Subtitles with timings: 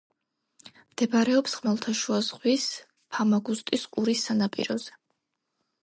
[0.93, 2.65] მდებარეობს ხმელთაშუა ზღვის
[3.19, 4.99] ფამაგუსტის ყურის სანაპიროზე.